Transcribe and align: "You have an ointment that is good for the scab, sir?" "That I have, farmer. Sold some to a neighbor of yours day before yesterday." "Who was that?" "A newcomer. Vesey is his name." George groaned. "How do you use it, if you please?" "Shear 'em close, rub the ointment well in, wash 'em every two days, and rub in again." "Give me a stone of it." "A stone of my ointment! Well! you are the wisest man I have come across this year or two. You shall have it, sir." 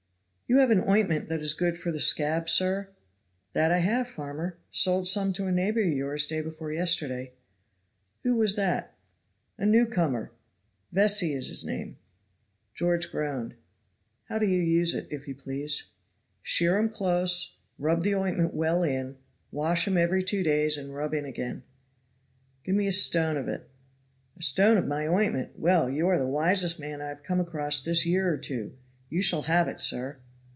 "You 0.47 0.57
have 0.59 0.69
an 0.69 0.83
ointment 0.85 1.29
that 1.29 1.39
is 1.39 1.53
good 1.53 1.77
for 1.77 1.93
the 1.93 1.99
scab, 2.01 2.49
sir?" 2.49 2.89
"That 3.53 3.71
I 3.71 3.77
have, 3.77 4.05
farmer. 4.05 4.57
Sold 4.69 5.07
some 5.07 5.31
to 5.31 5.45
a 5.45 5.51
neighbor 5.53 5.81
of 5.81 5.87
yours 5.87 6.27
day 6.27 6.41
before 6.41 6.73
yesterday." 6.73 7.31
"Who 8.23 8.35
was 8.35 8.57
that?" 8.57 8.97
"A 9.57 9.65
newcomer. 9.65 10.33
Vesey 10.91 11.31
is 11.33 11.47
his 11.47 11.63
name." 11.63 11.95
George 12.73 13.09
groaned. 13.11 13.53
"How 14.25 14.37
do 14.39 14.45
you 14.45 14.61
use 14.61 14.93
it, 14.93 15.07
if 15.09 15.25
you 15.25 15.35
please?" 15.35 15.91
"Shear 16.41 16.77
'em 16.77 16.89
close, 16.89 17.55
rub 17.79 18.03
the 18.03 18.15
ointment 18.15 18.53
well 18.53 18.83
in, 18.83 19.15
wash 19.53 19.87
'em 19.87 19.95
every 19.95 20.21
two 20.21 20.43
days, 20.43 20.75
and 20.77 20.93
rub 20.93 21.13
in 21.13 21.23
again." 21.23 21.63
"Give 22.65 22.75
me 22.75 22.87
a 22.87 22.91
stone 22.91 23.37
of 23.37 23.47
it." 23.47 23.69
"A 24.37 24.43
stone 24.43 24.77
of 24.77 24.85
my 24.85 25.07
ointment! 25.07 25.57
Well! 25.57 25.89
you 25.89 26.09
are 26.09 26.17
the 26.19 26.27
wisest 26.27 26.77
man 26.77 27.01
I 27.01 27.07
have 27.07 27.23
come 27.23 27.39
across 27.39 27.81
this 27.81 28.05
year 28.05 28.27
or 28.29 28.37
two. 28.37 28.75
You 29.09 29.21
shall 29.21 29.43
have 29.43 29.69
it, 29.69 29.79
sir." 29.79 30.17